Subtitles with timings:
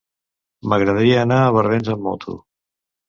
[0.71, 2.39] M'agradaria anar a Barbens amb moto.